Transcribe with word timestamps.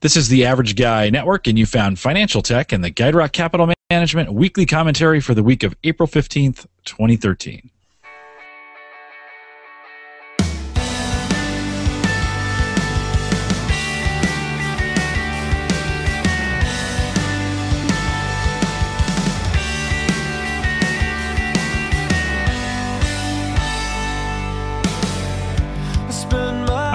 This 0.00 0.16
is 0.16 0.28
the 0.28 0.44
Average 0.44 0.76
Guy 0.76 1.10
Network, 1.10 1.48
and 1.48 1.58
you 1.58 1.66
found 1.66 1.98
Financial 1.98 2.40
Tech 2.40 2.70
and 2.70 2.84
the 2.84 2.90
Guide 2.90 3.16
Rock 3.16 3.32
Capital 3.32 3.72
Management 3.90 4.32
weekly 4.32 4.64
commentary 4.64 5.18
for 5.18 5.34
the 5.34 5.42
week 5.42 5.64
of 5.64 5.74
April 5.82 6.06
15th, 6.06 6.66
2013. 6.84 7.68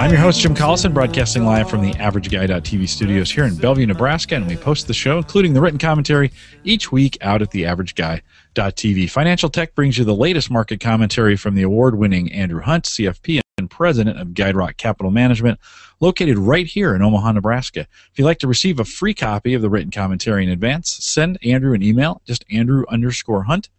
I'm 0.04 0.10
your 0.10 0.20
host, 0.20 0.42
Jim 0.42 0.54
Collison, 0.54 0.92
broadcasting 0.92 1.46
live 1.46 1.70
from 1.70 1.80
the 1.80 1.92
AverageGuy.tv 1.94 2.86
studios 2.90 3.30
here 3.30 3.44
in 3.44 3.56
Bellevue, 3.56 3.86
Nebraska, 3.86 4.34
and 4.34 4.46
we 4.46 4.54
post 4.54 4.86
the 4.86 4.92
show, 4.92 5.16
including 5.16 5.54
the 5.54 5.62
written 5.62 5.78
commentary, 5.78 6.30
each 6.62 6.92
week 6.92 7.16
out 7.22 7.40
at 7.40 7.52
the 7.52 7.62
AverageGuy.tv. 7.62 9.08
Financial 9.08 9.48
Tech 9.48 9.74
brings 9.74 9.96
you 9.96 10.04
the 10.04 10.14
latest 10.14 10.50
market 10.50 10.78
commentary 10.78 11.36
from 11.36 11.54
the 11.54 11.62
award-winning 11.62 12.30
Andrew 12.32 12.60
Hunt, 12.60 12.84
CFP 12.84 13.40
and 13.56 13.70
president 13.70 14.20
of 14.20 14.34
Guide 14.34 14.56
Rock 14.56 14.76
Capital 14.76 15.10
Management, 15.10 15.58
located 16.00 16.36
right 16.36 16.66
here 16.66 16.94
in 16.94 17.00
Omaha, 17.00 17.32
Nebraska. 17.32 17.86
If 18.12 18.18
you'd 18.18 18.26
like 18.26 18.40
to 18.40 18.46
receive 18.46 18.80
a 18.80 18.84
free 18.84 19.14
copy 19.14 19.54
of 19.54 19.62
the 19.62 19.70
written 19.70 19.90
commentary 19.90 20.44
in 20.44 20.50
advance, 20.50 20.90
send 21.02 21.38
Andrew 21.42 21.72
an 21.72 21.82
email, 21.82 22.20
just 22.26 22.44
Andrew 22.50 22.84
underscore 22.90 23.44
Hunt 23.44 23.70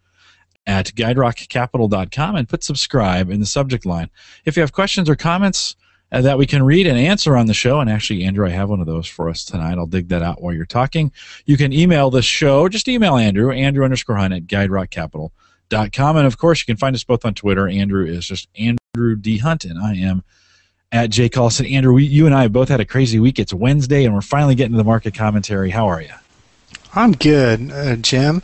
at 0.66 0.86
guiderockcapital.com 0.86 2.34
and 2.34 2.48
put 2.48 2.64
subscribe 2.64 3.30
in 3.30 3.38
the 3.38 3.46
subject 3.46 3.86
line. 3.86 4.10
If 4.44 4.56
you 4.56 4.62
have 4.62 4.72
questions 4.72 5.08
or 5.08 5.14
comments, 5.14 5.76
uh, 6.12 6.20
that 6.22 6.38
we 6.38 6.46
can 6.46 6.62
read 6.62 6.86
and 6.86 6.98
answer 6.98 7.36
on 7.36 7.46
the 7.46 7.54
show. 7.54 7.80
And 7.80 7.90
actually, 7.90 8.24
Andrew, 8.24 8.46
I 8.46 8.50
have 8.50 8.68
one 8.68 8.80
of 8.80 8.86
those 8.86 9.06
for 9.06 9.28
us 9.28 9.44
tonight. 9.44 9.78
I'll 9.78 9.86
dig 9.86 10.08
that 10.08 10.22
out 10.22 10.40
while 10.40 10.54
you're 10.54 10.66
talking. 10.66 11.12
You 11.44 11.56
can 11.56 11.72
email 11.72 12.10
the 12.10 12.22
show. 12.22 12.68
Just 12.68 12.88
email 12.88 13.16
Andrew, 13.16 13.50
Andrew 13.50 13.84
underscore 13.84 14.16
Hunt 14.16 14.34
at 14.34 14.46
guiderockcapital.com. 14.46 16.16
And 16.16 16.26
of 16.26 16.38
course, 16.38 16.60
you 16.60 16.66
can 16.66 16.76
find 16.76 16.94
us 16.94 17.04
both 17.04 17.24
on 17.24 17.34
Twitter. 17.34 17.68
Andrew 17.68 18.06
is 18.06 18.26
just 18.26 18.48
Andrew 18.56 19.16
D. 19.16 19.38
Hunt, 19.38 19.64
and 19.64 19.78
I 19.78 19.94
am 19.94 20.22
at 20.92 21.10
J. 21.10 21.28
Collison. 21.28 21.70
Andrew, 21.70 21.94
we, 21.94 22.04
you 22.04 22.26
and 22.26 22.34
I 22.34 22.42
have 22.42 22.52
both 22.52 22.68
had 22.68 22.80
a 22.80 22.84
crazy 22.84 23.18
week. 23.18 23.38
It's 23.38 23.52
Wednesday, 23.52 24.04
and 24.04 24.14
we're 24.14 24.20
finally 24.20 24.54
getting 24.54 24.72
to 24.72 24.78
the 24.78 24.84
market 24.84 25.14
commentary. 25.14 25.70
How 25.70 25.88
are 25.88 26.00
you? 26.00 26.14
I'm 26.94 27.12
good, 27.12 27.70
uh, 27.70 27.96
Jim. 27.96 28.42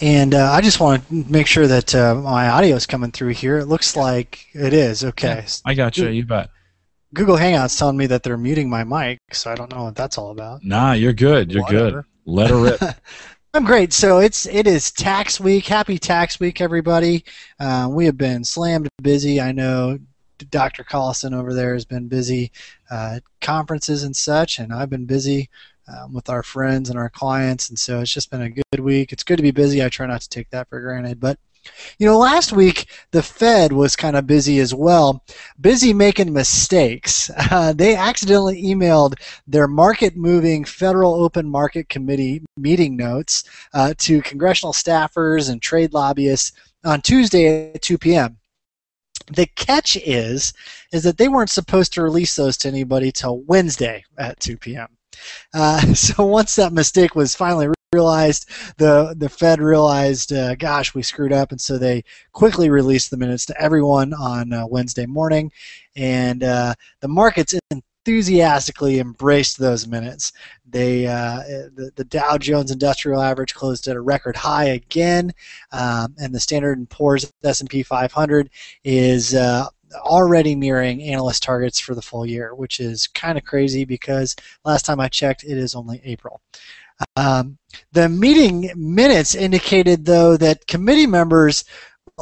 And 0.00 0.34
uh, 0.34 0.50
I 0.52 0.60
just 0.60 0.78
want 0.78 1.06
to 1.08 1.14
make 1.14 1.46
sure 1.46 1.66
that 1.66 1.94
uh, 1.94 2.14
my 2.14 2.48
audio 2.48 2.76
is 2.76 2.86
coming 2.86 3.10
through 3.10 3.30
here. 3.30 3.58
It 3.58 3.66
looks 3.66 3.96
like 3.96 4.46
it 4.52 4.72
is. 4.72 5.04
Okay. 5.04 5.42
Yeah, 5.46 5.48
I 5.64 5.74
got 5.74 5.96
you. 5.96 6.08
You 6.08 6.24
bet. 6.24 6.50
Google 7.16 7.38
Hangouts 7.38 7.78
telling 7.78 7.96
me 7.96 8.06
that 8.08 8.22
they're 8.22 8.36
muting 8.36 8.68
my 8.68 8.84
mic, 8.84 9.18
so 9.32 9.50
I 9.50 9.54
don't 9.54 9.72
know 9.74 9.84
what 9.84 9.96
that's 9.96 10.18
all 10.18 10.32
about. 10.32 10.62
Nah, 10.62 10.92
you're 10.92 11.14
good. 11.14 11.50
You're 11.50 11.62
Whatever. 11.62 12.02
good. 12.02 12.04
Let 12.26 12.50
her 12.50 12.60
rip. 12.60 12.80
I'm 13.54 13.64
great. 13.64 13.94
So 13.94 14.18
it's 14.18 14.44
it 14.44 14.66
is 14.66 14.92
tax 14.92 15.40
week. 15.40 15.66
Happy 15.66 15.98
tax 15.98 16.38
week, 16.38 16.60
everybody. 16.60 17.24
Uh, 17.58 17.88
we 17.90 18.04
have 18.04 18.18
been 18.18 18.44
slammed 18.44 18.88
busy. 19.00 19.40
I 19.40 19.52
know 19.52 19.98
Dr. 20.50 20.84
Collison 20.84 21.34
over 21.34 21.54
there 21.54 21.72
has 21.72 21.86
been 21.86 22.06
busy 22.06 22.52
uh, 22.90 23.20
conferences 23.40 24.02
and 24.02 24.14
such, 24.14 24.58
and 24.58 24.70
I've 24.70 24.90
been 24.90 25.06
busy 25.06 25.48
um, 25.88 26.12
with 26.12 26.28
our 26.28 26.42
friends 26.42 26.90
and 26.90 26.98
our 26.98 27.08
clients, 27.08 27.70
and 27.70 27.78
so 27.78 28.00
it's 28.00 28.12
just 28.12 28.30
been 28.30 28.42
a 28.42 28.50
good 28.50 28.80
week. 28.80 29.10
It's 29.10 29.22
good 29.22 29.38
to 29.38 29.42
be 29.42 29.52
busy. 29.52 29.82
I 29.82 29.88
try 29.88 30.06
not 30.06 30.20
to 30.20 30.28
take 30.28 30.50
that 30.50 30.68
for 30.68 30.82
granted, 30.82 31.18
but 31.18 31.38
you 31.98 32.06
know, 32.06 32.18
last 32.18 32.52
week 32.52 32.86
the 33.10 33.22
Fed 33.22 33.72
was 33.72 33.96
kind 33.96 34.16
of 34.16 34.26
busy 34.26 34.58
as 34.58 34.74
well, 34.74 35.24
busy 35.60 35.92
making 35.92 36.32
mistakes. 36.32 37.30
Uh, 37.50 37.72
they 37.76 37.94
accidentally 37.94 38.62
emailed 38.62 39.14
their 39.46 39.68
market 39.68 40.16
moving 40.16 40.64
Federal 40.64 41.14
Open 41.14 41.48
Market 41.48 41.88
Committee 41.88 42.42
meeting 42.56 42.96
notes 42.96 43.44
uh, 43.74 43.94
to 43.98 44.22
congressional 44.22 44.72
staffers 44.72 45.50
and 45.50 45.60
trade 45.62 45.92
lobbyists 45.92 46.52
on 46.84 47.00
Tuesday 47.00 47.72
at 47.72 47.82
2 47.82 47.98
p.m. 47.98 48.38
The 49.32 49.46
catch 49.46 49.96
is, 49.96 50.52
is 50.92 51.02
that 51.02 51.18
they 51.18 51.28
weren't 51.28 51.50
supposed 51.50 51.92
to 51.94 52.02
release 52.02 52.36
those 52.36 52.56
to 52.58 52.68
anybody 52.68 53.10
till 53.10 53.40
Wednesday 53.40 54.04
at 54.18 54.38
2 54.40 54.56
p.m. 54.56 54.88
Uh, 55.52 55.80
so 55.94 56.24
once 56.24 56.54
that 56.56 56.72
mistake 56.72 57.14
was 57.14 57.34
finally 57.34 57.68
realized 57.96 58.48
the 58.76 59.14
the 59.16 59.28
Fed 59.28 59.60
realized, 59.60 60.32
uh, 60.32 60.54
gosh, 60.54 60.94
we 60.94 61.02
screwed 61.02 61.32
up, 61.32 61.50
and 61.50 61.60
so 61.60 61.78
they 61.78 62.04
quickly 62.32 62.68
released 62.68 63.10
the 63.10 63.16
minutes 63.16 63.46
to 63.46 63.60
everyone 63.60 64.12
on 64.14 64.52
uh, 64.52 64.66
Wednesday 64.66 65.06
morning, 65.06 65.50
and 65.96 66.42
uh, 66.42 66.74
the 67.00 67.08
markets 67.08 67.54
enthusiastically 67.70 69.00
embraced 69.00 69.58
those 69.58 69.86
minutes. 69.86 70.32
They 70.68 71.06
uh, 71.06 71.38
the, 71.74 71.90
the 71.96 72.04
Dow 72.04 72.36
Jones 72.38 72.70
Industrial 72.70 73.22
Average 73.22 73.54
closed 73.54 73.88
at 73.88 73.96
a 73.96 74.00
record 74.00 74.36
high 74.36 74.68
again, 74.80 75.32
um, 75.72 76.14
and 76.20 76.34
the 76.34 76.40
Standard 76.40 76.78
and 76.78 76.90
Poor's 76.90 77.32
S&P 77.42 77.82
500 77.82 78.50
is 78.84 79.34
uh, 79.34 79.66
already 79.94 80.54
mirroring 80.54 81.02
analyst 81.02 81.42
targets 81.42 81.80
for 81.80 81.94
the 81.94 82.02
full 82.02 82.26
year, 82.26 82.54
which 82.54 82.80
is 82.80 83.06
kind 83.06 83.38
of 83.38 83.44
crazy 83.44 83.84
because 83.84 84.36
last 84.64 84.84
time 84.84 85.00
I 85.00 85.08
checked, 85.08 85.44
it 85.44 85.58
is 85.58 85.74
only 85.74 86.00
April. 86.04 86.40
Um, 87.16 87.58
the 87.92 88.08
meeting 88.08 88.70
minutes 88.74 89.34
indicated, 89.34 90.04
though, 90.04 90.36
that 90.36 90.66
committee 90.66 91.06
members 91.06 91.64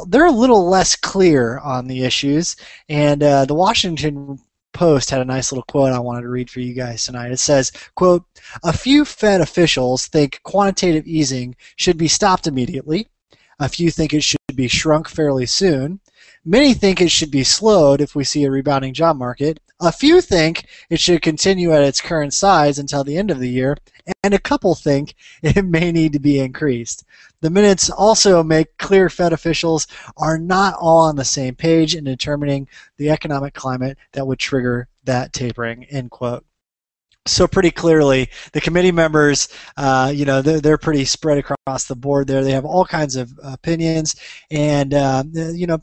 they're 0.07 0.25
a 0.25 0.31
little 0.31 0.67
less 0.67 0.95
clear 0.95 1.59
on 1.59 1.87
the 1.87 2.03
issues, 2.03 2.55
and 2.89 3.23
uh, 3.23 3.45
the 3.45 3.53
Washington 3.53 4.39
Post 4.73 5.09
had 5.09 5.21
a 5.21 5.25
nice 5.25 5.53
little 5.53 5.63
quote 5.63 5.93
I 5.93 5.99
wanted 5.99 6.23
to 6.23 6.29
read 6.29 6.49
for 6.49 6.59
you 6.59 6.73
guys 6.73 7.05
tonight. 7.05 7.31
It 7.31 7.39
says, 7.39 7.71
quote, 7.95 8.25
a 8.63 8.73
few 8.73 9.05
Fed 9.05 9.39
officials 9.39 10.07
think 10.07 10.41
quantitative 10.43 11.07
easing 11.07 11.55
should 11.77 11.97
be 11.97 12.09
stopped 12.09 12.45
immediately. 12.45 13.07
A 13.59 13.69
few 13.69 13.89
think 13.89 14.13
it 14.13 14.23
should 14.23 14.39
be 14.53 14.67
shrunk 14.67 15.07
fairly 15.07 15.45
soon. 15.45 16.01
Many 16.43 16.73
think 16.73 16.99
it 16.99 17.09
should 17.09 17.31
be 17.31 17.45
slowed 17.45 18.01
if 18.01 18.15
we 18.15 18.25
see 18.25 18.43
a 18.43 18.51
rebounding 18.51 18.93
job 18.93 19.15
market. 19.15 19.61
A 19.81 19.91
few 19.91 20.21
think 20.21 20.67
it 20.89 21.01
should 21.01 21.21
continue 21.21 21.73
at 21.73 21.83
its 21.83 21.99
current 21.99 22.33
size 22.33 22.79
until 22.79 23.03
the 23.03 23.17
end 23.17 23.29
of 23.29 23.39
the 23.39 23.49
year, 23.49 23.77
and 24.23 24.33
a 24.33 24.39
couple 24.39 24.73
think 24.73 25.15
it 25.41 25.65
may 25.65 25.91
need 25.91 26.13
to 26.13 26.19
be 26.19 26.39
increased. 26.39 27.03
The 27.41 27.49
minutes 27.49 27.89
also 27.89 28.41
make 28.41 28.77
clear 28.77 29.09
Fed 29.09 29.33
officials 29.33 29.87
are 30.15 30.37
not 30.37 30.75
all 30.79 30.99
on 30.99 31.17
the 31.17 31.25
same 31.25 31.55
page 31.55 31.93
in 31.93 32.05
determining 32.05 32.69
the 32.97 33.09
economic 33.09 33.53
climate 33.53 33.97
that 34.13 34.25
would 34.25 34.39
trigger 34.39 34.87
that 35.03 35.33
tapering. 35.33 35.83
End 35.85 36.09
quote. 36.09 36.45
So 37.27 37.45
pretty 37.47 37.71
clearly, 37.71 38.29
the 38.53 38.61
committee 38.61 38.91
members, 38.91 39.49
uh, 39.77 40.11
you 40.15 40.25
know, 40.25 40.41
they're, 40.41 40.61
they're 40.61 40.77
pretty 40.77 41.03
spread 41.05 41.39
across 41.39 41.85
the 41.85 41.95
board 41.95 42.27
there. 42.27 42.43
They 42.43 42.51
have 42.51 42.65
all 42.65 42.85
kinds 42.85 43.15
of 43.15 43.33
opinions, 43.43 44.15
and 44.51 44.93
uh, 44.93 45.23
you 45.33 45.67
know, 45.67 45.79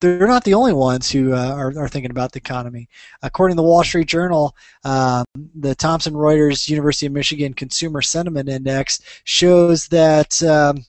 they're 0.00 0.28
not 0.28 0.44
the 0.44 0.54
only 0.54 0.72
ones 0.72 1.10
who 1.10 1.34
uh, 1.34 1.54
are, 1.54 1.76
are 1.78 1.88
thinking 1.88 2.10
about 2.10 2.32
the 2.32 2.38
economy. 2.38 2.88
According 3.22 3.56
to 3.56 3.62
the 3.62 3.68
Wall 3.68 3.82
Street 3.82 4.06
Journal, 4.06 4.54
um, 4.84 5.24
the 5.54 5.74
Thomson 5.74 6.14
Reuters 6.14 6.68
University 6.68 7.06
of 7.06 7.12
Michigan 7.12 7.54
Consumer 7.54 8.02
Sentiment 8.02 8.48
Index 8.48 9.00
shows 9.24 9.88
that 9.88 10.40
um, 10.42 10.84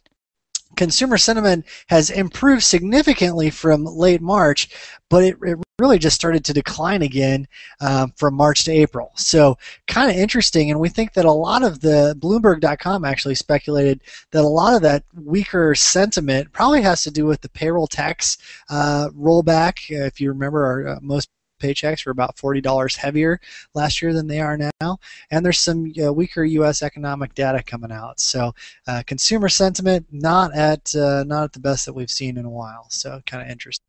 consumer 0.80 1.18
sentiment 1.18 1.66
has 1.88 2.10
improved 2.10 2.64
significantly 2.64 3.50
from 3.50 3.84
late 3.84 4.22
March, 4.22 4.70
but 5.10 5.26
it, 5.26 5.38
it 5.44 5.58
really 5.78 6.00
just 6.00 6.16
started 6.16 6.46
to 6.46 6.54
decline 6.54 7.02
again 7.02 7.46
um, 7.82 8.14
from 8.16 8.34
March 8.34 8.64
to 8.64 8.72
April. 8.72 9.12
So 9.16 9.58
kind 9.88 10.10
of 10.10 10.16
interesting, 10.16 10.72
and 10.72 10.80
we 10.80 10.88
think 10.88 11.12
that 11.14 11.26
a 11.26 11.32
lot 11.32 11.64
of 11.64 11.82
the 11.82 12.16
Bloomberg.com 12.20 13.04
actually 13.04 13.36
speculated 13.36 14.00
that 14.32 14.46
a 14.46 14.48
lot 14.48 14.74
of 14.74 14.82
that 14.84 15.04
weaker 15.14 15.76
sentiment 15.76 16.54
probably 16.54 16.82
has 16.82 17.04
to 17.04 17.12
do 17.12 17.26
with 17.26 17.42
the 17.42 17.50
payroll 17.50 17.88
tax 17.88 18.38
uh, 18.70 19.10
rollback. 19.10 19.90
If 19.90 20.22
you 20.22 20.30
remember, 20.30 20.66
our, 20.66 20.88
uh, 20.88 21.00
most 21.02 21.30
paychecks 21.60 22.06
were 22.06 22.12
about 22.12 22.36
$40 22.36 22.96
heavier 22.98 23.40
last 23.74 24.02
year 24.02 24.14
than 24.14 24.28
they 24.28 24.40
are 24.40 24.58
now. 24.58 25.00
And 25.32 25.46
there's 25.46 25.60
some 25.60 25.92
uh, 26.04 26.14
weaker 26.14 26.44
U.S. 26.44 26.82
economic 26.82 27.34
data 27.36 27.62
coming 27.64 27.92
out. 27.92 28.20
So 28.20 28.54
uh, 28.88 29.04
consumer 29.06 29.50
sentiment 29.50 30.08
not 30.12 30.56
at 30.56 30.96
uh, 30.96 31.24
not 31.26 31.44
at 31.46 31.54
the 31.54 31.60
best 31.60 31.86
that 31.86 31.94
we've 31.94 32.12
seen 32.12 32.38
in 32.38 32.46
a 32.46 32.50
while. 32.50 32.88
So 32.90 33.22
kind 33.26 33.44
of 33.44 33.50
interesting. 33.50 33.86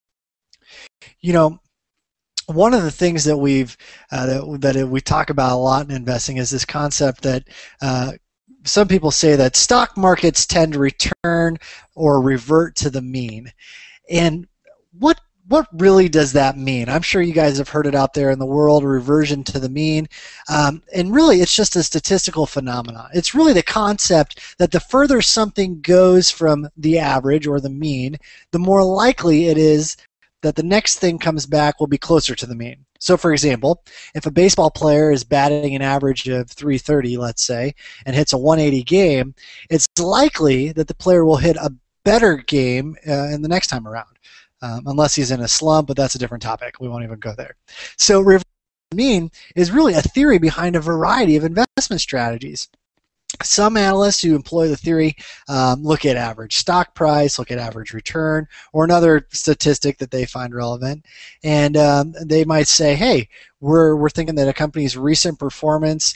You 1.21 1.33
know, 1.33 1.61
one 2.47 2.75
of 2.75 2.83
the 2.83 2.91
things 2.91 3.25
that 3.25 3.37
we've 3.37 3.77
uh, 4.11 4.27
that, 4.27 4.75
that 4.75 4.89
we 4.89 5.01
talk 5.01 5.31
about 5.31 5.53
a 5.53 5.57
lot 5.57 5.89
in 5.89 5.95
investing 5.95 6.37
is 6.37 6.51
this 6.51 6.65
concept 6.65 7.23
that 7.23 7.45
uh, 7.81 8.13
some 8.65 8.89
people 8.89 9.11
say 9.11 9.37
that 9.37 9.57
stock 9.57 9.97
markets 9.97 10.47
tend 10.47 10.75
to 10.75 10.79
return 10.79 11.57
or 11.95 12.21
revert 12.21 12.77
to 12.77 12.91
the 12.91 13.03
mean. 13.03 13.53
And 14.11 14.47
what 14.99 15.21
what 15.51 15.67
really 15.73 16.09
does 16.09 16.33
that 16.35 16.57
mean? 16.57 16.89
I'm 16.89 17.03
sure 17.03 17.21
you 17.21 17.33
guys 17.33 17.59
have 17.59 17.69
heard 17.69 17.89
it 17.89 17.95
out 17.97 18.15
there 18.15 18.31
in 18.31 18.39
the 18.39 18.47
world, 18.47 18.85
reversion 18.85 19.43
to 19.45 19.59
the 19.59 19.69
mean. 19.69 20.09
Um, 20.49 20.81
and 20.95 21.13
really, 21.13 21.41
it's 21.41 21.57
just 21.57 21.75
a 21.75 21.83
statistical 21.83 22.47
phenomenon. 22.47 23.11
It's 23.15 23.35
really 23.35 23.53
the 23.53 23.63
concept 23.65 24.57
that 24.59 24.71
the 24.71 24.79
further 24.79 25.21
something 25.21 25.81
goes 25.81 26.31
from 26.31 26.69
the 26.77 27.01
average 27.01 27.49
or 27.49 27.59
the 27.59 27.69
mean, 27.69 28.17
the 28.53 28.61
more 28.61 28.85
likely 28.85 29.49
it 29.49 29.59
is 29.59 29.97
that 30.43 30.55
the 30.55 30.63
next 30.63 31.01
thing 31.01 31.19
comes 31.19 31.47
back 31.47 31.81
will 31.81 31.89
be 31.89 31.99
closer 31.99 32.37
to 32.37 32.47
the 32.47 32.55
mean. 32.55 32.85
So, 33.01 33.17
for 33.17 33.33
example, 33.33 33.83
if 34.15 34.27
a 34.27 34.31
baseball 34.31 34.71
player 34.71 35.11
is 35.11 35.25
batting 35.25 35.75
an 35.75 35.83
average 35.83 36.29
of 36.29 36.49
330, 36.49 37.17
let's 37.17 37.43
say, 37.43 37.75
and 38.07 38.15
hits 38.15 38.35
a 38.35 38.39
180 38.39 38.85
game, 38.85 39.35
it's 39.69 39.89
likely 39.99 40.71
that 40.73 40.87
the 40.87 40.95
player 40.95 41.25
will 41.25 41.39
hit 41.39 41.57
a 41.57 41.73
better 42.05 42.37
game 42.37 42.97
uh, 43.09 43.29
in 43.29 43.43
the 43.43 43.49
next 43.49 43.67
time 43.67 43.89
around, 43.89 44.10
um, 44.63 44.83
unless 44.87 45.15
he's 45.15 45.31
in 45.31 45.41
a 45.41 45.49
slump, 45.49 45.89
but 45.89 45.97
that's 45.97 46.15
a 46.15 46.19
different 46.19 46.43
topic. 46.43 46.81
We 46.81 46.89
won't 46.89 47.05
even 47.05 47.19
go 47.19 47.35
there. 47.37 47.57
So, 47.97 48.21
reverse 48.21 48.45
mean 48.95 49.31
is 49.55 49.71
really 49.71 49.95
a 49.95 50.03
theory 50.03 50.39
behind 50.39 50.75
a 50.75 50.81
variety 50.81 51.37
of 51.37 51.45
investment 51.45 52.01
strategies. 52.01 52.69
Some 53.43 53.77
analysts 53.77 54.23
who 54.23 54.35
employ 54.35 54.67
the 54.67 54.77
theory 54.77 55.15
um, 55.49 55.85
look 55.85 56.05
at 56.05 56.17
average 56.17 56.57
stock 56.57 56.97
price, 56.97 57.39
look 57.39 57.53
at 57.53 57.59
average 57.59 57.93
return, 57.93 58.49
or 58.73 58.85
another 58.85 59.29
statistic 59.31 59.99
that 59.99 60.11
they 60.11 60.27
find 60.27 60.53
relevant, 60.53 61.07
and 61.45 61.77
um, 61.77 62.13
they 62.25 62.45
might 62.45 62.67
say, 62.67 62.97
"Hey, 62.97 63.29
we're 63.61 63.95
we're 63.95 64.11
thinking 64.11 64.35
that 64.35 64.49
a 64.49 64.53
company's 64.53 64.97
recent 64.97 65.39
performance 65.39 66.15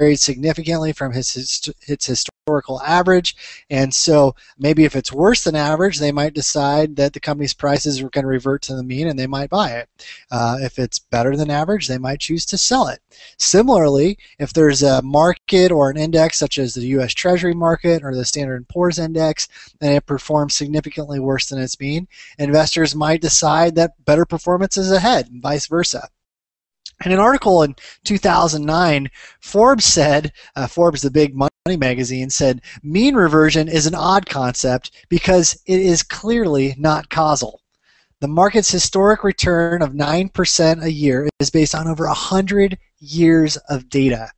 varied 0.00 0.18
significantly 0.18 0.92
from 0.92 1.12
his, 1.12 1.70
its 1.86 2.06
historical 2.06 2.80
average. 2.80 3.36
And 3.68 3.92
so 3.92 4.34
maybe 4.58 4.84
if 4.84 4.96
it's 4.96 5.12
worse 5.12 5.44
than 5.44 5.54
average, 5.54 5.98
they 5.98 6.10
might 6.10 6.32
decide 6.32 6.96
that 6.96 7.12
the 7.12 7.20
company's 7.20 7.52
prices 7.52 8.00
are 8.00 8.08
going 8.08 8.24
to 8.24 8.28
revert 8.28 8.62
to 8.62 8.74
the 8.74 8.82
mean 8.82 9.08
and 9.08 9.18
they 9.18 9.26
might 9.26 9.50
buy 9.50 9.72
it. 9.72 9.88
Uh, 10.30 10.56
if 10.62 10.78
it's 10.78 10.98
better 10.98 11.36
than 11.36 11.50
average, 11.50 11.86
they 11.86 11.98
might 11.98 12.18
choose 12.18 12.46
to 12.46 12.56
sell 12.56 12.88
it. 12.88 13.00
Similarly, 13.36 14.16
if 14.38 14.54
there's 14.54 14.82
a 14.82 15.02
market 15.02 15.70
or 15.70 15.90
an 15.90 15.98
index 15.98 16.38
such 16.38 16.56
as 16.56 16.72
the 16.72 16.86
U.S. 16.96 17.12
Treasury 17.12 17.54
market 17.54 18.02
or 18.02 18.14
the 18.14 18.24
Standard 18.24 18.66
& 18.68 18.70
Poor's 18.70 18.98
index 18.98 19.48
and 19.82 19.92
it 19.92 20.06
performs 20.06 20.54
significantly 20.54 21.20
worse 21.20 21.50
than 21.50 21.60
its 21.60 21.78
mean, 21.78 22.08
investors 22.38 22.94
might 22.94 23.20
decide 23.20 23.74
that 23.74 24.02
better 24.06 24.24
performance 24.24 24.78
is 24.78 24.90
ahead 24.90 25.28
and 25.28 25.42
vice 25.42 25.66
versa. 25.66 26.08
In 27.04 27.12
an 27.12 27.18
article 27.18 27.62
in 27.62 27.74
2009, 28.04 29.08
Forbes 29.40 29.86
said, 29.86 30.32
uh, 30.54 30.66
Forbes, 30.66 31.00
the 31.00 31.10
big 31.10 31.34
money 31.34 31.50
magazine, 31.78 32.28
said 32.28 32.60
mean 32.82 33.14
reversion 33.14 33.68
is 33.68 33.86
an 33.86 33.94
odd 33.94 34.26
concept 34.26 34.90
because 35.08 35.58
it 35.64 35.80
is 35.80 36.02
clearly 36.02 36.74
not 36.78 37.08
causal. 37.08 37.62
The 38.20 38.28
market's 38.28 38.70
historic 38.70 39.24
return 39.24 39.80
of 39.80 39.92
9% 39.92 40.82
a 40.82 40.92
year 40.92 41.26
is 41.38 41.48
based 41.48 41.74
on 41.74 41.88
over 41.88 42.06
100 42.06 42.76
years 42.98 43.56
of 43.68 43.88
data 43.88 44.30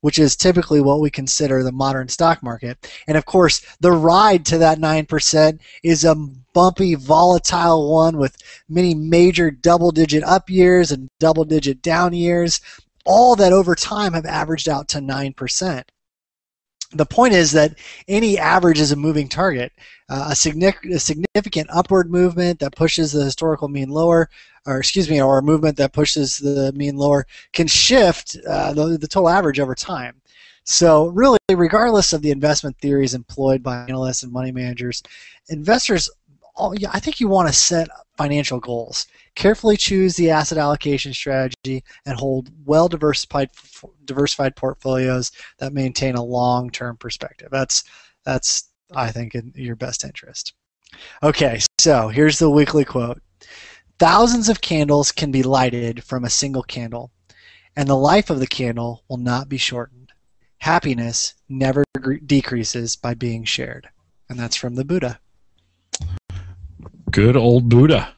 which 0.00 0.18
is 0.18 0.36
typically 0.36 0.80
what 0.80 1.00
we 1.00 1.10
consider 1.10 1.62
the 1.62 1.72
modern 1.72 2.08
stock 2.08 2.42
market. 2.42 2.90
And 3.08 3.16
of 3.16 3.24
course, 3.24 3.62
the 3.80 3.92
ride 3.92 4.44
to 4.46 4.58
that 4.58 4.78
9% 4.78 5.58
is 5.82 6.04
a 6.04 6.14
bumpy, 6.58 6.96
volatile 6.96 7.92
one 7.92 8.18
with 8.18 8.36
many 8.68 8.92
major 8.92 9.48
double 9.48 9.92
digit 9.92 10.24
up 10.24 10.50
years 10.50 10.90
and 10.90 11.08
double 11.20 11.44
digit 11.44 11.80
down 11.82 12.12
years, 12.12 12.60
all 13.04 13.36
that 13.36 13.52
over 13.52 13.76
time 13.76 14.12
have 14.12 14.26
averaged 14.26 14.68
out 14.68 14.88
to 14.88 14.98
9% 14.98 15.84
the 16.92 17.06
point 17.06 17.34
is 17.34 17.52
that 17.52 17.74
any 18.08 18.38
average 18.38 18.80
is 18.80 18.92
a 18.92 18.96
moving 18.96 19.28
target. 19.28 19.72
Uh, 20.08 20.28
a, 20.30 20.36
significant, 20.36 20.94
a, 20.94 20.98
significant 20.98 21.68
upward 21.70 22.10
movement 22.10 22.58
that 22.60 22.74
pushes 22.74 23.12
the 23.12 23.22
historical 23.22 23.68
mean 23.68 23.90
lower, 23.90 24.30
or 24.66 24.78
excuse 24.78 25.08
me, 25.10 25.20
or 25.20 25.38
a 25.38 25.42
movement 25.42 25.76
that 25.76 25.92
pushes 25.92 26.38
the 26.38 26.72
mean 26.74 26.96
lower 26.96 27.26
can 27.52 27.66
shift 27.66 28.38
uh, 28.48 28.72
the, 28.72 28.96
the 28.96 29.06
total 29.06 29.28
average 29.28 29.60
over 29.60 29.74
time. 29.74 30.18
So 30.64 31.06
really, 31.08 31.38
regardless 31.50 32.12
of 32.12 32.22
the 32.22 32.30
investment 32.30 32.76
theories 32.78 33.14
employed 33.14 33.62
by 33.62 33.84
analysts 33.84 34.22
and 34.22 34.32
money 34.32 34.52
managers, 34.52 35.02
investors, 35.48 36.10
Oh, 36.58 36.64
all, 36.64 36.74
I 36.90 37.00
think 37.00 37.20
you 37.20 37.28
want 37.28 37.48
to 37.48 37.54
set 37.54 37.88
financial 38.16 38.58
goals. 38.58 39.06
Carefully 39.36 39.76
choose 39.76 40.16
the 40.16 40.30
asset 40.30 40.58
allocation 40.58 41.14
strategy 41.14 41.84
and 42.04 42.18
hold 42.18 42.50
well 42.66 42.88
diversified 42.88 43.50
diversified 44.04 44.56
portfolios 44.56 45.30
that 45.58 45.72
maintain 45.72 46.16
a 46.16 46.22
long-term 46.22 46.96
perspective. 46.96 47.48
That's 47.50 47.84
that's 48.24 48.70
I 48.94 49.10
think 49.12 49.34
in 49.34 49.52
your 49.54 49.76
best 49.76 50.04
interest. 50.04 50.54
Okay, 51.22 51.60
so 51.78 52.08
here's 52.08 52.38
the 52.38 52.50
weekly 52.50 52.84
quote. 52.84 53.22
Thousands 53.98 54.48
of 54.48 54.60
candles 54.60 55.12
can 55.12 55.30
be 55.30 55.42
lighted 55.42 56.02
from 56.04 56.24
a 56.24 56.30
single 56.30 56.62
candle, 56.62 57.12
and 57.76 57.88
the 57.88 57.96
life 57.96 58.30
of 58.30 58.40
the 58.40 58.46
candle 58.46 59.04
will 59.08 59.18
not 59.18 59.48
be 59.48 59.58
shortened. 59.58 60.12
Happiness 60.58 61.34
never 61.48 61.84
decreases 62.26 62.96
by 62.96 63.14
being 63.14 63.44
shared. 63.44 63.88
And 64.28 64.38
that's 64.38 64.56
from 64.56 64.74
the 64.74 64.84
Buddha. 64.84 65.20
Good 67.10 67.36
old 67.36 67.68
Buddha. 67.68 68.14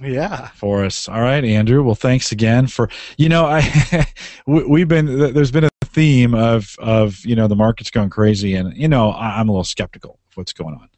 Yeah. 0.00 0.48
For 0.48 0.84
us. 0.84 1.08
All 1.08 1.20
right, 1.20 1.44
Andrew. 1.44 1.82
Well, 1.82 1.94
thanks 1.94 2.32
again 2.32 2.66
for 2.66 2.88
you 3.16 3.28
know 3.28 3.46
I 3.46 4.06
we've 4.46 4.88
been 4.88 5.32
there's 5.32 5.50
been 5.50 5.64
a 5.64 5.70
theme 5.84 6.34
of 6.34 6.74
of 6.78 7.24
you 7.24 7.36
know 7.36 7.46
the 7.46 7.56
market's 7.56 7.90
going 7.90 8.10
crazy 8.10 8.56
and 8.56 8.76
you 8.76 8.88
know 8.88 9.12
I'm 9.12 9.48
a 9.48 9.52
little 9.52 9.64
skeptical 9.64 10.18
of 10.30 10.36
what's 10.36 10.52
going 10.52 10.74
on 10.74 10.88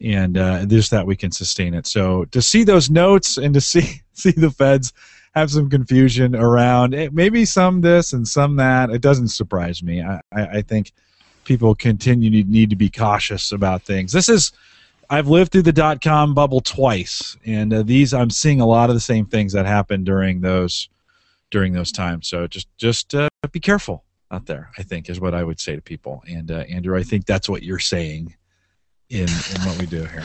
and 0.00 0.36
uh, 0.36 0.66
just 0.66 0.90
that 0.90 1.06
we 1.06 1.16
can 1.16 1.32
sustain 1.32 1.74
it. 1.74 1.86
So 1.86 2.24
to 2.26 2.42
see 2.42 2.64
those 2.64 2.90
notes 2.90 3.38
and 3.38 3.54
to 3.54 3.60
see 3.60 4.02
see 4.12 4.32
the 4.32 4.50
Feds 4.50 4.92
have 5.34 5.50
some 5.50 5.68
confusion 5.68 6.34
around 6.34 6.94
it, 6.94 7.12
maybe 7.12 7.44
some 7.44 7.80
this 7.80 8.12
and 8.12 8.26
some 8.26 8.56
that, 8.56 8.90
it 8.90 9.02
doesn't 9.02 9.28
surprise 9.28 9.82
me. 9.82 10.02
I, 10.02 10.20
I, 10.32 10.46
I 10.46 10.62
think 10.62 10.92
people 11.44 11.74
continue 11.74 12.42
to 12.42 12.50
need 12.50 12.70
to 12.70 12.76
be 12.76 12.88
cautious 12.88 13.52
about 13.52 13.82
things. 13.82 14.12
This 14.12 14.28
is 14.28 14.52
I've 15.08 15.28
lived 15.28 15.52
through 15.52 15.62
the 15.62 15.72
dot 15.72 16.00
com 16.00 16.34
bubble 16.34 16.60
twice, 16.60 17.36
and 17.44 17.72
uh, 17.72 17.82
these 17.82 18.12
I'm 18.12 18.30
seeing 18.30 18.60
a 18.60 18.66
lot 18.66 18.90
of 18.90 18.96
the 18.96 19.00
same 19.00 19.26
things 19.26 19.52
that 19.52 19.66
happened 19.66 20.06
during 20.06 20.40
those 20.40 20.88
during 21.50 21.72
those 21.72 21.92
times. 21.92 22.28
So 22.28 22.46
just 22.46 22.68
just 22.78 23.14
uh, 23.14 23.28
be 23.52 23.60
careful 23.60 24.04
out 24.30 24.46
there. 24.46 24.70
I 24.78 24.82
think 24.82 25.08
is 25.08 25.20
what 25.20 25.34
I 25.34 25.44
would 25.44 25.60
say 25.60 25.76
to 25.76 25.82
people. 25.82 26.22
And 26.28 26.50
uh, 26.50 26.64
Andrew, 26.68 26.98
I 26.98 27.02
think 27.02 27.26
that's 27.26 27.48
what 27.48 27.62
you're 27.62 27.78
saying 27.78 28.34
in 29.08 29.28
in 29.28 29.60
what 29.62 29.78
we 29.78 29.86
do 29.86 30.04
here. 30.04 30.24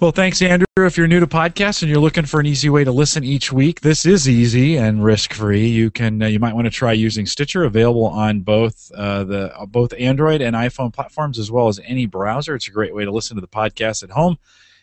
Well, 0.00 0.10
thanks, 0.10 0.42
Andrew. 0.42 0.66
If 0.76 0.96
you're 0.96 1.06
new 1.06 1.20
to 1.20 1.26
podcasts 1.28 1.82
and 1.82 1.90
you're 1.90 2.00
looking 2.00 2.26
for 2.26 2.40
an 2.40 2.46
easy 2.46 2.68
way 2.68 2.82
to 2.82 2.90
listen 2.90 3.22
each 3.22 3.52
week, 3.52 3.80
this 3.80 4.04
is 4.04 4.28
easy 4.28 4.76
and 4.76 5.04
risk-free. 5.04 5.68
You 5.68 5.88
can 5.88 6.20
uh, 6.20 6.26
you 6.26 6.40
might 6.40 6.52
want 6.52 6.64
to 6.64 6.70
try 6.70 6.92
using 6.92 7.26
Stitcher, 7.26 7.62
available 7.62 8.06
on 8.06 8.40
both 8.40 8.90
uh, 8.92 9.22
the 9.22 9.56
uh, 9.56 9.66
both 9.66 9.94
Android 9.96 10.40
and 10.40 10.56
iPhone 10.56 10.92
platforms, 10.92 11.38
as 11.38 11.52
well 11.52 11.68
as 11.68 11.78
any 11.84 12.06
browser. 12.06 12.56
It's 12.56 12.66
a 12.66 12.72
great 12.72 12.92
way 12.92 13.04
to 13.04 13.12
listen 13.12 13.36
to 13.36 13.40
the 13.40 13.46
podcast 13.46 14.02
at 14.02 14.10
home 14.10 14.36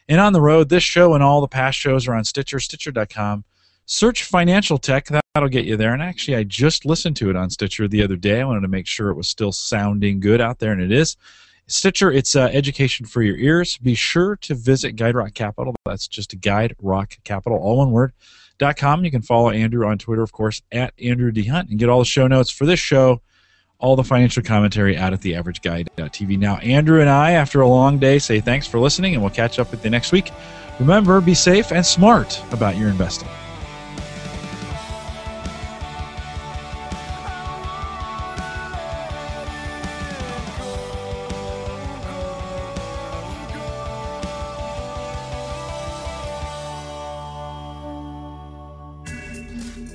and 0.08 0.22
on 0.22 0.32
the 0.32 0.40
road. 0.40 0.70
This 0.70 0.84
show 0.84 1.14
and 1.14 1.22
all 1.22 1.42
the 1.42 1.48
past 1.48 1.78
shows 1.78 2.08
are 2.08 2.16
on 2.16 2.24
Stitcher, 2.24 2.62
Stitcher.com. 2.62 3.44
Search 3.86 4.24
Financial 4.24 4.78
Tech. 4.78 5.10
That'll 5.34 5.50
get 5.50 5.66
you 5.66 5.76
there. 5.76 5.94
And 5.94 6.02
actually, 6.02 6.38
I 6.38 6.44
just 6.44 6.86
listened 6.86 7.18
to 7.18 7.30
it 7.30 7.36
on 7.36 7.50
Stitcher 7.50 7.90
the 7.90 8.02
other 8.02 8.16
day. 8.16 8.40
I 8.40 8.46
wanted 8.46 8.62
to 8.62 8.70
make 8.70 8.88
sure 8.88 9.10
it 9.10 9.16
was 9.16 9.28
still 9.28 9.52
sounding 9.52 10.22
good 10.22 10.40
out 10.40 10.60
there, 10.60 10.72
and 10.72 10.82
it 10.82 10.92
is. 10.94 11.18
Stitcher, 11.72 12.12
it's 12.12 12.36
uh, 12.36 12.50
education 12.52 13.06
for 13.06 13.22
your 13.22 13.38
ears. 13.38 13.78
Be 13.78 13.96
sure 13.96 14.36
to 14.38 14.56
visit 14.56 14.94
Guide 14.94 15.16
Rock 15.16 15.34
Capital. 15.34 15.74
That's 15.86 16.08
just 16.08 16.40
Guide 16.42 16.76
Rock 16.82 17.18
Capital, 17.24 17.58
all 17.58 17.78
one 17.78 17.92
word. 17.92 18.14
Dot 18.58 18.78
com. 18.78 19.04
You 19.04 19.10
can 19.10 19.24
follow 19.24 19.50
Andrew 19.50 19.88
on 19.88 19.98
Twitter, 19.98 20.22
of 20.22 20.32
course, 20.32 20.62
at 20.72 20.94
Andrew 21.02 21.32
D. 21.32 21.46
Hunt, 21.46 21.70
and 21.70 21.80
get 21.80 21.90
all 21.90 22.00
the 22.00 22.06
show 22.06 22.28
notes 22.28 22.52
for 22.52 22.68
this 22.68 22.80
show, 22.80 23.22
all 23.80 23.96
the 23.96 24.04
financial 24.04 24.44
commentary 24.44 24.96
out 24.98 25.14
at 25.14 25.22
theaverageguy.tv. 25.22 26.38
Now, 26.38 26.58
Andrew 26.58 27.02
and 27.02 27.10
I, 27.10 27.32
after 27.32 27.62
a 27.62 27.68
long 27.68 27.98
day, 27.98 28.20
say 28.20 28.40
thanks 28.40 28.68
for 28.68 28.80
listening, 28.80 29.16
and 29.16 29.24
we'll 29.24 29.32
catch 29.32 29.58
up 29.58 29.72
with 29.72 29.84
you 29.84 29.90
next 29.90 30.12
week. 30.12 30.32
Remember, 30.80 31.22
be 31.22 31.34
safe 31.34 31.72
and 31.72 31.84
smart 31.84 32.40
about 32.52 32.78
your 32.78 32.90
investing. 32.90 33.30